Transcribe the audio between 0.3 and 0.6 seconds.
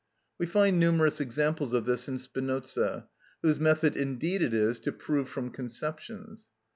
We